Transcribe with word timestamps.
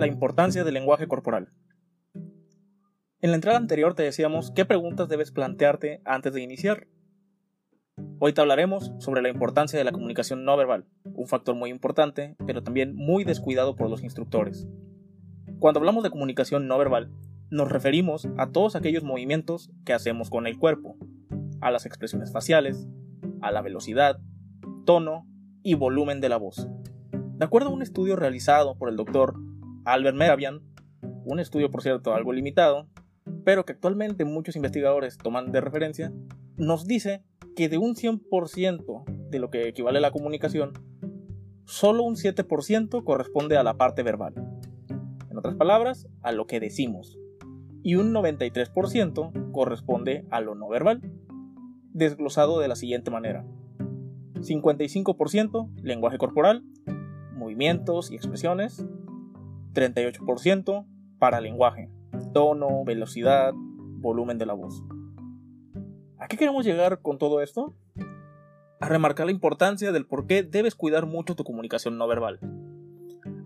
La 0.00 0.06
importancia 0.06 0.64
del 0.64 0.72
lenguaje 0.72 1.06
corporal. 1.06 1.52
En 3.20 3.28
la 3.28 3.34
entrada 3.34 3.58
anterior 3.58 3.92
te 3.94 4.02
decíamos 4.02 4.50
qué 4.50 4.64
preguntas 4.64 5.10
debes 5.10 5.30
plantearte 5.30 6.00
antes 6.06 6.32
de 6.32 6.40
iniciar. 6.40 6.86
Hoy 8.18 8.32
te 8.32 8.40
hablaremos 8.40 8.92
sobre 8.96 9.20
la 9.20 9.28
importancia 9.28 9.78
de 9.78 9.84
la 9.84 9.92
comunicación 9.92 10.46
no 10.46 10.56
verbal, 10.56 10.86
un 11.04 11.26
factor 11.26 11.54
muy 11.54 11.68
importante, 11.68 12.34
pero 12.46 12.62
también 12.62 12.96
muy 12.96 13.24
descuidado 13.24 13.76
por 13.76 13.90
los 13.90 14.02
instructores. 14.02 14.66
Cuando 15.58 15.80
hablamos 15.80 16.02
de 16.02 16.08
comunicación 16.08 16.66
no 16.66 16.78
verbal, 16.78 17.12
nos 17.50 17.70
referimos 17.70 18.26
a 18.38 18.52
todos 18.52 18.76
aquellos 18.76 19.04
movimientos 19.04 19.70
que 19.84 19.92
hacemos 19.92 20.30
con 20.30 20.46
el 20.46 20.56
cuerpo, 20.56 20.96
a 21.60 21.70
las 21.70 21.84
expresiones 21.84 22.32
faciales, 22.32 22.88
a 23.42 23.52
la 23.52 23.60
velocidad, 23.60 24.18
tono 24.86 25.26
y 25.62 25.74
volumen 25.74 26.22
de 26.22 26.30
la 26.30 26.38
voz. 26.38 26.70
De 27.12 27.44
acuerdo 27.44 27.68
a 27.68 27.74
un 27.74 27.82
estudio 27.82 28.16
realizado 28.16 28.78
por 28.78 28.88
el 28.88 28.96
doctor 28.96 29.34
Albert 29.84 30.16
Meravian, 30.16 30.60
un 31.24 31.40
estudio 31.40 31.70
por 31.70 31.82
cierto 31.82 32.14
algo 32.14 32.32
limitado, 32.32 32.88
pero 33.44 33.64
que 33.64 33.72
actualmente 33.72 34.24
muchos 34.24 34.56
investigadores 34.56 35.18
toman 35.18 35.52
de 35.52 35.60
referencia, 35.60 36.12
nos 36.56 36.86
dice 36.86 37.22
que 37.56 37.68
de 37.68 37.78
un 37.78 37.94
100% 37.94 39.04
de 39.30 39.38
lo 39.38 39.50
que 39.50 39.68
equivale 39.68 39.98
a 39.98 40.02
la 40.02 40.10
comunicación, 40.10 40.72
solo 41.64 42.02
un 42.02 42.16
7% 42.16 43.04
corresponde 43.04 43.56
a 43.56 43.62
la 43.62 43.74
parte 43.74 44.02
verbal. 44.02 44.34
En 45.30 45.38
otras 45.38 45.54
palabras, 45.54 46.08
a 46.22 46.32
lo 46.32 46.46
que 46.46 46.60
decimos. 46.60 47.18
Y 47.82 47.94
un 47.94 48.12
93% 48.12 49.52
corresponde 49.52 50.26
a 50.30 50.40
lo 50.40 50.54
no 50.54 50.68
verbal, 50.68 51.00
desglosado 51.92 52.60
de 52.60 52.68
la 52.68 52.76
siguiente 52.76 53.10
manera. 53.10 53.44
55% 54.34 55.70
lenguaje 55.82 56.18
corporal, 56.18 56.64
movimientos 57.34 58.10
y 58.10 58.16
expresiones, 58.16 58.84
38% 59.72 60.86
para 61.18 61.40
lenguaje, 61.40 61.90
tono, 62.32 62.84
velocidad, 62.84 63.52
volumen 63.54 64.38
de 64.38 64.46
la 64.46 64.54
voz. 64.54 64.82
¿A 66.18 66.28
qué 66.28 66.36
queremos 66.36 66.64
llegar 66.64 67.00
con 67.00 67.18
todo 67.18 67.40
esto? 67.40 67.74
A 68.80 68.88
remarcar 68.88 69.26
la 69.26 69.32
importancia 69.32 69.92
del 69.92 70.06
por 70.06 70.26
qué 70.26 70.42
debes 70.42 70.74
cuidar 70.74 71.06
mucho 71.06 71.34
tu 71.34 71.44
comunicación 71.44 71.98
no 71.98 72.06
verbal. 72.06 72.40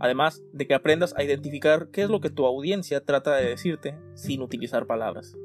Además 0.01 0.43
de 0.53 0.67
que 0.67 0.75
aprendas 0.75 1.15
a 1.17 1.23
identificar 1.23 1.89
qué 1.91 2.03
es 2.03 2.11
lo 2.11 2.21
que 2.21 2.31
tu 2.31 2.47
audiencia 2.47 3.05
trata 3.05 3.35
de 3.35 3.47
decirte 3.47 3.99
sin 4.15 4.43
utilizar 4.43 4.87
palabras. 4.87 5.37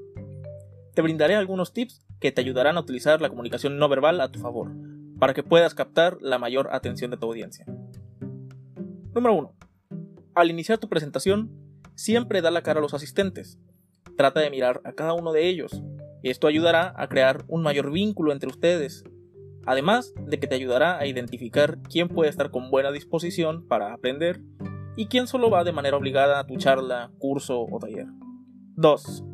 Te 0.93 1.01
brindaré 1.01 1.35
algunos 1.35 1.71
tips 1.71 2.05
que 2.19 2.31
te 2.31 2.41
ayudarán 2.41 2.77
a 2.77 2.81
utilizar 2.81 3.21
la 3.21 3.29
comunicación 3.29 3.77
no 3.77 3.87
verbal 3.89 4.19
a 4.21 4.31
tu 4.31 4.39
favor, 4.39 4.71
para 5.19 5.33
que 5.33 5.43
puedas 5.43 5.73
captar 5.73 6.17
la 6.21 6.39
mayor 6.39 6.69
atención 6.71 7.11
de 7.11 7.17
tu 7.17 7.27
audiencia. 7.27 7.65
Número 9.13 9.35
1. 9.35 9.58
Al 10.39 10.49
iniciar 10.49 10.77
tu 10.77 10.87
presentación, 10.87 11.51
siempre 11.95 12.41
da 12.41 12.49
la 12.49 12.61
cara 12.61 12.79
a 12.79 12.81
los 12.81 12.93
asistentes. 12.93 13.59
Trata 14.15 14.39
de 14.39 14.49
mirar 14.49 14.79
a 14.85 14.93
cada 14.93 15.11
uno 15.11 15.33
de 15.33 15.49
ellos. 15.49 15.83
Esto 16.23 16.47
ayudará 16.47 16.93
a 16.95 17.09
crear 17.09 17.43
un 17.49 17.61
mayor 17.61 17.91
vínculo 17.91 18.31
entre 18.31 18.47
ustedes, 18.47 19.03
además 19.65 20.13
de 20.15 20.39
que 20.39 20.47
te 20.47 20.55
ayudará 20.55 20.97
a 20.97 21.07
identificar 21.07 21.79
quién 21.81 22.07
puede 22.07 22.29
estar 22.29 22.51
con 22.51 22.71
buena 22.71 22.93
disposición 22.93 23.67
para 23.67 23.93
aprender 23.93 24.39
y 24.95 25.07
quién 25.07 25.27
solo 25.27 25.49
va 25.49 25.65
de 25.65 25.73
manera 25.73 25.97
obligada 25.97 26.39
a 26.39 26.47
tu 26.47 26.55
charla, 26.55 27.11
curso 27.19 27.67
o 27.69 27.77
taller. 27.77 28.07
2. 28.77 29.25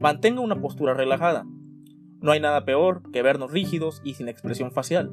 Mantenga 0.00 0.40
una 0.40 0.60
postura 0.60 0.94
relajada. 0.94 1.44
No 2.20 2.32
hay 2.32 2.40
nada 2.40 2.64
peor 2.64 3.08
que 3.12 3.22
vernos 3.22 3.52
rígidos 3.52 4.00
y 4.02 4.14
sin 4.14 4.28
expresión 4.28 4.72
facial. 4.72 5.12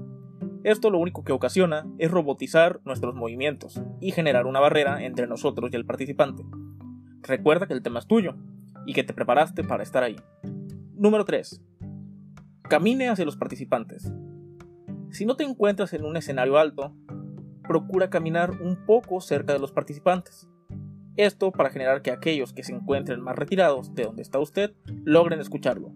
Esto 0.67 0.89
lo 0.89 0.99
único 0.99 1.23
que 1.23 1.31
ocasiona 1.31 1.87
es 1.97 2.11
robotizar 2.11 2.81
nuestros 2.83 3.15
movimientos 3.15 3.81
y 4.01 4.11
generar 4.11 4.45
una 4.45 4.59
barrera 4.59 5.01
entre 5.05 5.25
nosotros 5.25 5.69
y 5.71 5.77
el 5.77 5.85
participante. 5.85 6.43
Recuerda 7.21 7.67
que 7.67 7.73
el 7.73 7.81
tema 7.81 7.99
es 7.99 8.05
tuyo 8.05 8.35
y 8.85 8.91
que 8.91 9.05
te 9.05 9.13
preparaste 9.13 9.63
para 9.63 9.83
estar 9.83 10.03
ahí. 10.03 10.17
Número 10.93 11.23
3. 11.23 11.61
Camine 12.63 13.07
hacia 13.07 13.23
los 13.23 13.37
participantes. 13.37 14.11
Si 15.09 15.25
no 15.25 15.37
te 15.37 15.45
encuentras 15.45 15.93
en 15.93 16.03
un 16.03 16.17
escenario 16.17 16.57
alto, 16.57 16.93
procura 17.65 18.09
caminar 18.09 18.51
un 18.51 18.85
poco 18.85 19.21
cerca 19.21 19.53
de 19.53 19.59
los 19.59 19.71
participantes. 19.71 20.49
Esto 21.15 21.53
para 21.53 21.69
generar 21.69 22.01
que 22.01 22.11
aquellos 22.11 22.51
que 22.51 22.63
se 22.63 22.73
encuentren 22.73 23.21
más 23.21 23.37
retirados 23.37 23.95
de 23.95 24.03
donde 24.03 24.21
está 24.21 24.37
usted 24.37 24.73
logren 25.05 25.39
escucharlo. 25.39 25.93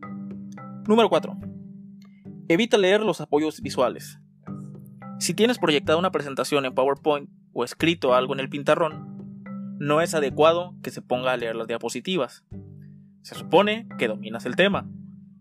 Número 0.88 1.10
4. 1.10 1.38
Evita 2.48 2.78
leer 2.78 3.02
los 3.02 3.20
apoyos 3.20 3.62
visuales. 3.62 4.21
Si 5.22 5.36
tienes 5.36 5.60
proyectada 5.60 6.00
una 6.00 6.12
presentación 6.12 6.66
en 6.66 6.74
PowerPoint 6.74 7.30
o 7.54 7.64
escrito 7.64 8.16
algo 8.16 8.34
en 8.34 8.40
el 8.40 8.50
pintarrón, 8.50 9.78
no 9.78 10.02
es 10.02 10.16
adecuado 10.16 10.74
que 10.82 10.90
se 10.90 11.04
ponga 11.04 11.32
a 11.32 11.38
leer 11.38 11.56
las 11.56 11.68
diapositivas. 11.68 12.44
Se 13.22 13.36
supone 13.36 13.88
que 14.00 14.08
dominas 14.08 14.48
el 14.48 14.56
tema. 14.56 14.90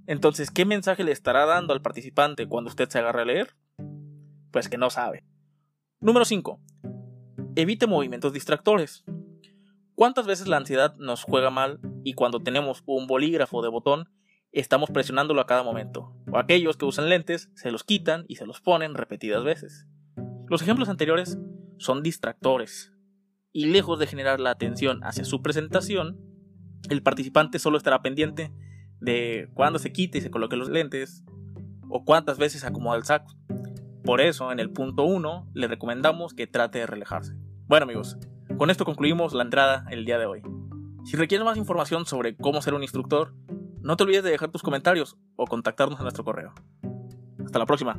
Entonces, 0.06 0.50
¿qué 0.50 0.66
mensaje 0.66 1.02
le 1.02 1.12
estará 1.12 1.46
dando 1.46 1.72
al 1.72 1.80
participante 1.80 2.46
cuando 2.46 2.68
usted 2.68 2.91
se 2.91 2.98
agarre 2.98 3.22
a 3.22 3.24
leer? 3.24 3.56
Pues 4.50 4.68
que 4.68 4.76
no 4.76 4.91
sabe. 4.91 5.24
Número 5.98 6.26
5. 6.26 6.60
Evite 7.56 7.86
movimientos 7.86 8.34
distractores. 8.34 9.02
¿Cuántas 9.94 10.26
veces 10.26 10.47
la 10.47 10.58
ansiedad 10.58 10.94
nos 10.97 11.22
juega 11.22 11.48
mal 11.48 11.80
y 12.04 12.12
cuando 12.12 12.42
tenemos 12.42 12.82
un 12.84 13.06
bolígrafo 13.06 13.62
de 13.62 13.70
botón 13.70 14.10
estamos 14.52 14.90
presionándolo 14.90 15.40
a 15.40 15.46
cada 15.46 15.62
momento, 15.62 16.12
o 16.30 16.38
aquellos 16.38 16.76
que 16.76 16.84
usan 16.84 17.08
lentes 17.08 17.50
se 17.54 17.70
los 17.70 17.84
quitan 17.84 18.24
y 18.28 18.36
se 18.36 18.46
los 18.46 18.60
ponen 18.60 18.94
repetidas 18.94 19.44
veces. 19.44 19.86
Los 20.48 20.62
ejemplos 20.62 20.88
anteriores 20.88 21.38
son 21.78 22.02
distractores, 22.02 22.92
y 23.52 23.66
lejos 23.66 23.98
de 23.98 24.06
generar 24.06 24.40
la 24.40 24.50
atención 24.50 25.02
hacia 25.04 25.24
su 25.24 25.42
presentación, 25.42 26.18
el 26.88 27.02
participante 27.02 27.58
solo 27.58 27.76
estará 27.76 28.02
pendiente 28.02 28.52
de 29.00 29.48
cuándo 29.54 29.78
se 29.78 29.92
quite 29.92 30.18
y 30.18 30.20
se 30.20 30.30
coloque 30.30 30.56
los 30.56 30.68
lentes, 30.68 31.24
o 31.88 32.04
cuántas 32.04 32.38
veces 32.38 32.64
acomoda 32.64 32.96
el 32.96 33.04
saco. 33.04 33.34
Por 34.04 34.20
eso, 34.20 34.50
en 34.52 34.60
el 34.60 34.70
punto 34.70 35.04
1, 35.04 35.50
le 35.54 35.68
recomendamos 35.68 36.34
que 36.34 36.46
trate 36.46 36.78
de 36.78 36.86
relajarse. 36.86 37.34
Bueno 37.66 37.84
amigos, 37.84 38.16
con 38.56 38.70
esto 38.70 38.84
concluimos 38.84 39.34
la 39.34 39.42
entrada 39.42 39.84
el 39.90 40.04
día 40.04 40.18
de 40.18 40.26
hoy. 40.26 40.42
Si 41.04 41.16
requieren 41.16 41.44
más 41.44 41.56
información 41.56 42.06
sobre 42.06 42.36
cómo 42.36 42.62
ser 42.62 42.74
un 42.74 42.82
instructor, 42.82 43.34
no 43.82 43.96
te 43.96 44.04
olvides 44.04 44.24
de 44.24 44.30
dejar 44.30 44.50
tus 44.50 44.62
comentarios 44.62 45.16
o 45.36 45.46
contactarnos 45.46 45.98
en 45.98 46.04
nuestro 46.04 46.24
correo. 46.24 46.52
Hasta 47.44 47.58
la 47.58 47.66
próxima. 47.66 47.98